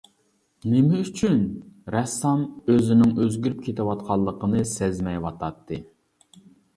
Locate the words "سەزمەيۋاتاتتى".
4.71-5.79